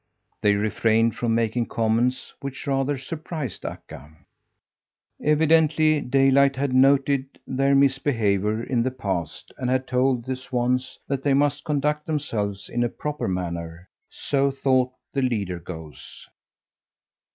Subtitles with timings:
[0.41, 4.11] They refrained from making comments, which rather surprised Akka.
[5.23, 11.21] Evidently Daylight had noted their misbehaviour in the past and had told the swans that
[11.21, 16.27] they must conduct themselves in a proper manner so thought the leader goose.